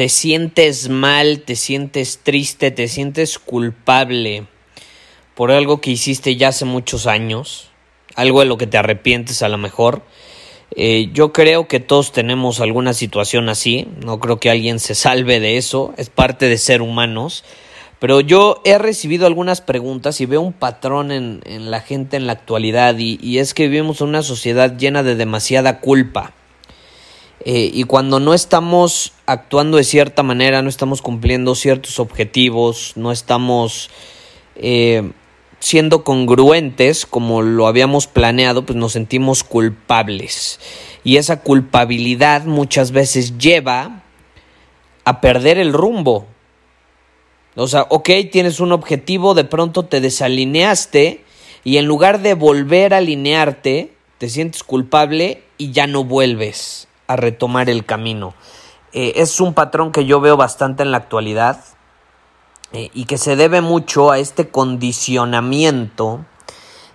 [0.00, 4.46] te sientes mal, te sientes triste, te sientes culpable
[5.34, 7.68] por algo que hiciste ya hace muchos años?
[8.14, 10.00] Algo de lo que te arrepientes a lo mejor.
[10.74, 15.38] Eh, yo creo que todos tenemos alguna situación así, no creo que alguien se salve
[15.38, 17.44] de eso, es parte de ser humanos.
[17.98, 22.32] Pero yo he recibido algunas preguntas y veo un patrón en, la gente en la
[22.32, 26.32] actualidad y es que vivimos en una sociedad llena de demasiada culpa.
[27.44, 33.12] Eh, y cuando no estamos actuando de cierta manera, no estamos cumpliendo ciertos objetivos, no
[33.12, 33.90] estamos
[34.56, 35.12] eh,
[35.58, 40.60] siendo congruentes como lo habíamos planeado, pues nos sentimos culpables.
[41.02, 44.02] Y esa culpabilidad muchas veces lleva
[45.04, 46.26] a perder el rumbo.
[47.56, 51.24] O sea, ok, tienes un objetivo, de pronto te desalineaste
[51.64, 57.16] y en lugar de volver a alinearte, te sientes culpable y ya no vuelves a
[57.16, 58.34] retomar el camino.
[58.92, 61.64] Eh, es un patrón que yo veo bastante en la actualidad
[62.72, 66.24] eh, y que se debe mucho a este condicionamiento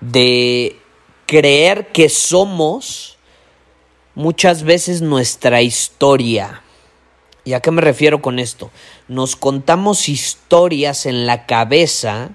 [0.00, 0.78] de
[1.24, 3.16] creer que somos
[4.14, 6.62] muchas veces nuestra historia.
[7.44, 8.70] ¿Y a qué me refiero con esto?
[9.08, 12.32] Nos contamos historias en la cabeza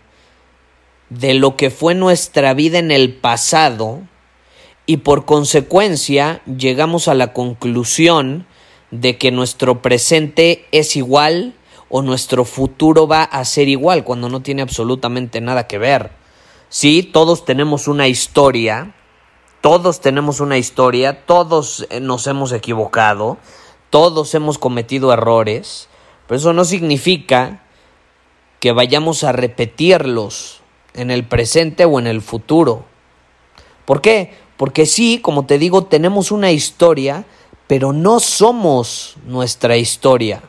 [1.10, 4.02] de lo que fue nuestra vida en el pasado
[4.88, 8.48] y por consecuencia llegamos a la conclusión
[8.90, 11.54] de que nuestro presente es igual
[11.90, 16.12] o nuestro futuro va a ser igual cuando no tiene absolutamente nada que ver.
[16.70, 18.96] Sí, todos tenemos una historia,
[19.60, 23.38] todos tenemos una historia, todos eh, nos hemos equivocado,
[23.90, 25.90] todos hemos cometido errores,
[26.28, 27.64] pero eso no significa
[28.62, 30.62] que vayamos a repetirlos
[30.94, 32.86] en el presente o en el futuro.
[33.86, 34.47] ¿Por qué?
[34.58, 37.26] Porque sí, como te digo, tenemos una historia,
[37.68, 40.42] pero no somos nuestra historia.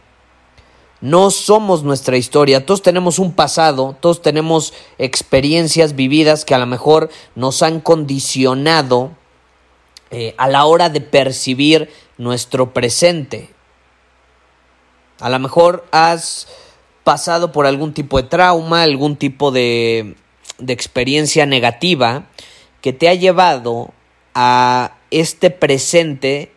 [1.00, 2.66] No somos nuestra historia.
[2.66, 9.12] Todos tenemos un pasado, todos tenemos experiencias vividas que a lo mejor nos han condicionado
[10.10, 13.50] eh, a la hora de percibir nuestro presente.
[15.20, 16.48] A lo mejor has
[17.04, 20.16] pasado por algún tipo de trauma, algún tipo de,
[20.58, 22.26] de experiencia negativa
[22.80, 23.92] que te ha llevado
[24.40, 26.52] a este presente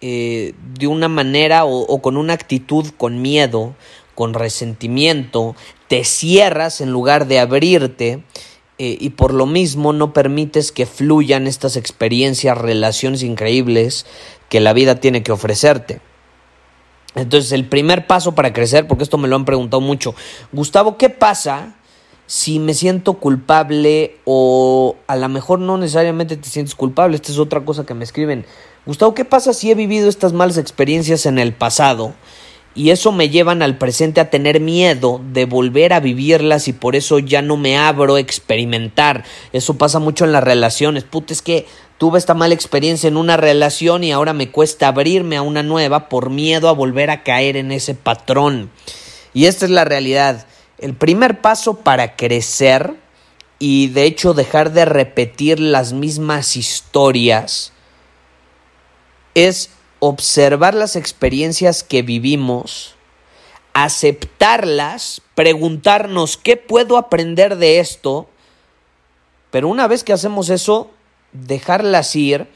[0.00, 3.74] eh, de una manera o, con una actitud con miedo,
[4.14, 5.54] con resentimiento,
[5.86, 8.22] te cierras en lugar de abrirte
[8.78, 14.06] eh, y por lo mismo no permites que fluyan estas experiencias, relaciones increíbles
[14.48, 16.00] que la vida tiene que ofrecerte.
[17.16, 20.14] Entonces el primer paso para crecer, porque esto me lo han preguntado mucho,
[20.52, 21.76] Gustavo, ¿qué pasa
[22.26, 27.38] si me siento culpable o a lo mejor no necesariamente te sientes culpable, esta es
[27.38, 28.44] otra cosa que me escriben.
[28.84, 32.14] Gustavo, ¿qué pasa si he vivido estas malas experiencias en el pasado
[32.74, 36.94] y eso me llevan al presente a tener miedo de volver a vivirlas y por
[36.94, 39.24] eso ya no me abro a experimentar?
[39.52, 41.04] Eso pasa mucho en las relaciones.
[41.04, 41.66] Puta, es que
[41.98, 46.08] tuve esta mala experiencia en una relación y ahora me cuesta abrirme a una nueva
[46.08, 48.70] por miedo a volver a caer en ese patrón.
[49.32, 50.46] Y esta es la realidad
[50.78, 52.94] el primer paso para crecer
[53.58, 57.72] y de hecho dejar de repetir las mismas historias
[59.34, 62.94] es observar las experiencias que vivimos,
[63.72, 68.28] aceptarlas, preguntarnos qué puedo aprender de esto,
[69.50, 70.90] pero una vez que hacemos eso,
[71.32, 72.46] dejarlas ir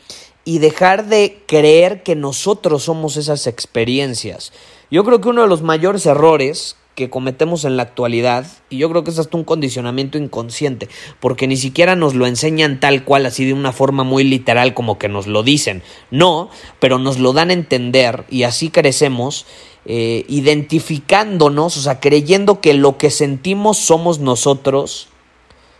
[0.45, 4.53] y dejar de creer que nosotros somos esas experiencias.
[4.91, 8.89] Yo creo que uno de los mayores errores que cometemos en la actualidad, y yo
[8.89, 10.89] creo que es hasta un condicionamiento inconsciente,
[11.19, 14.99] porque ni siquiera nos lo enseñan tal cual, así de una forma muy literal como
[14.99, 15.83] que nos lo dicen.
[16.13, 19.47] No, pero nos lo dan a entender y así crecemos.
[19.87, 25.09] eh, identificándonos, o sea, creyendo que lo que sentimos somos nosotros.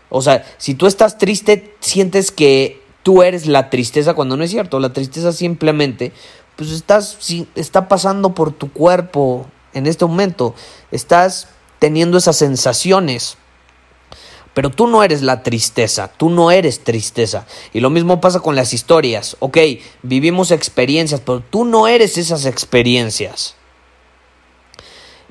[0.09, 4.51] O sea, si tú estás triste, sientes que tú eres la tristeza cuando no es
[4.51, 4.79] cierto.
[4.79, 6.11] La tristeza simplemente,
[6.55, 7.17] pues estás,
[7.55, 10.55] está pasando por tu cuerpo en este momento.
[10.91, 11.47] Estás
[11.79, 13.37] teniendo esas sensaciones.
[14.53, 17.45] Pero tú no eres la tristeza, tú no eres tristeza.
[17.73, 19.37] Y lo mismo pasa con las historias.
[19.39, 19.57] Ok,
[20.03, 23.55] vivimos experiencias, pero tú no eres esas experiencias.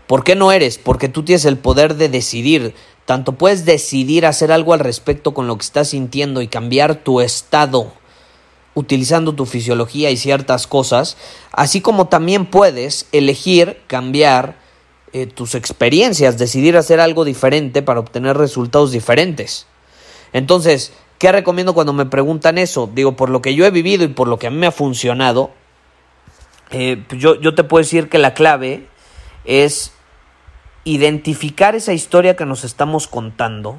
[0.06, 0.78] ¿Por qué no eres?
[0.78, 2.74] Porque tú tienes el poder de decidir.
[3.04, 7.20] Tanto puedes decidir hacer algo al respecto con lo que estás sintiendo y cambiar tu
[7.20, 7.92] estado
[8.80, 11.16] utilizando tu fisiología y ciertas cosas,
[11.52, 14.56] así como también puedes elegir cambiar
[15.12, 19.66] eh, tus experiencias, decidir hacer algo diferente para obtener resultados diferentes.
[20.32, 22.90] Entonces, ¿qué recomiendo cuando me preguntan eso?
[22.92, 24.72] Digo, por lo que yo he vivido y por lo que a mí me ha
[24.72, 25.50] funcionado,
[26.70, 28.86] eh, pues yo, yo te puedo decir que la clave
[29.44, 29.92] es
[30.84, 33.78] identificar esa historia que nos estamos contando,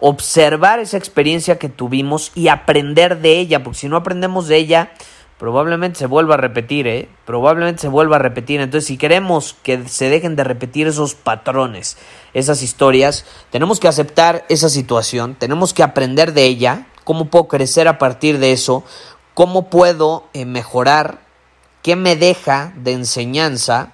[0.00, 4.92] observar esa experiencia que tuvimos y aprender de ella, porque si no aprendemos de ella,
[5.38, 7.08] probablemente se vuelva a repetir, ¿eh?
[7.24, 8.60] Probablemente se vuelva a repetir.
[8.60, 11.96] Entonces, si queremos que se dejen de repetir esos patrones,
[12.34, 17.88] esas historias, tenemos que aceptar esa situación, tenemos que aprender de ella, cómo puedo crecer
[17.88, 18.84] a partir de eso,
[19.34, 21.20] cómo puedo eh, mejorar,
[21.82, 23.92] qué me deja de enseñanza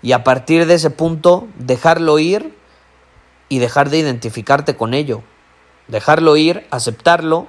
[0.00, 2.54] y a partir de ese punto dejarlo ir
[3.54, 5.22] y dejar de identificarte con ello.
[5.86, 7.46] Dejarlo ir, aceptarlo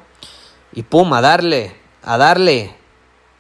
[0.72, 2.76] y pum, a darle, a darle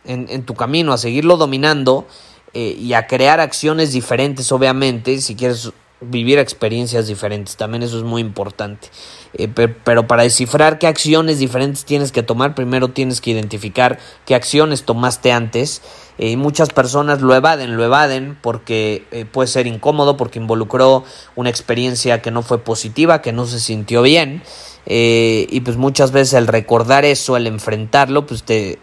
[0.04, 2.08] en, tu camino, a seguirlo dominando
[2.54, 8.04] eh, y a crear acciones diferentes, obviamente, si quieres vivir experiencias diferentes, también eso es
[8.04, 8.90] muy importante.
[9.38, 14.34] Eh, pero para descifrar qué acciones diferentes tienes que tomar, primero tienes que identificar qué
[14.34, 15.82] acciones tomaste antes.
[16.18, 21.04] Eh, muchas personas lo evaden, lo evaden porque eh, puede ser incómodo, porque involucró
[21.36, 24.42] una experiencia que no fue positiva, que no se sintió bien.
[24.88, 28.80] y pues muchas veces el recordar eso, el enfrentarlo, pues te,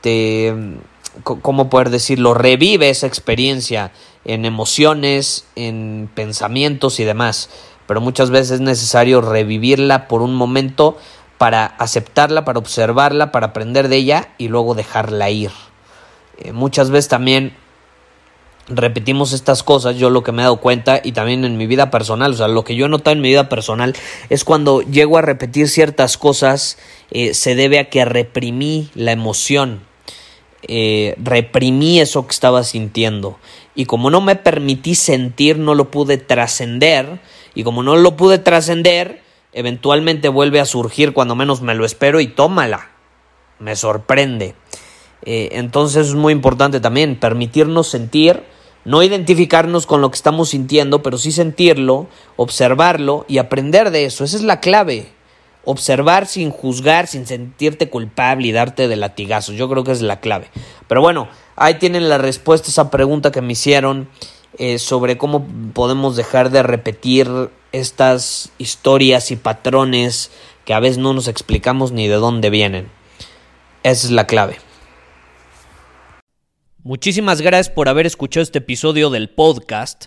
[0.00, 0.54] te
[1.22, 2.34] ¿cómo poder decirlo?
[2.34, 3.92] Revive esa experiencia
[4.24, 7.48] en emociones, en pensamientos y demás.
[7.92, 10.96] Pero muchas veces es necesario revivirla por un momento
[11.36, 15.50] para aceptarla, para observarla, para aprender de ella y luego dejarla ir.
[16.38, 17.54] Eh, muchas veces también
[18.66, 21.90] repetimos estas cosas, yo lo que me he dado cuenta y también en mi vida
[21.90, 23.94] personal, o sea, lo que yo he notado en mi vida personal
[24.30, 26.78] es cuando llego a repetir ciertas cosas,
[27.10, 29.82] eh, se debe a que reprimí la emoción,
[30.62, 33.38] eh, reprimí eso que estaba sintiendo.
[33.74, 37.20] Y como no me permití sentir, no lo pude trascender.
[37.54, 39.22] Y como no lo pude trascender,
[39.52, 42.90] eventualmente vuelve a surgir cuando menos me lo espero y tómala.
[43.58, 44.54] Me sorprende.
[45.24, 48.42] Eh, entonces es muy importante también permitirnos sentir,
[48.84, 54.24] no identificarnos con lo que estamos sintiendo, pero sí sentirlo, observarlo y aprender de eso.
[54.24, 55.11] Esa es la clave
[55.64, 59.54] observar sin juzgar, sin sentirte culpable y darte de latigazos.
[59.54, 60.48] Yo creo que es la clave.
[60.88, 64.08] Pero bueno, ahí tienen la respuesta a esa pregunta que me hicieron
[64.58, 67.28] eh, sobre cómo podemos dejar de repetir
[67.72, 70.30] estas historias y patrones
[70.64, 72.90] que a veces no nos explicamos ni de dónde vienen.
[73.82, 74.58] Esa es la clave.
[76.84, 80.06] Muchísimas gracias por haber escuchado este episodio del podcast.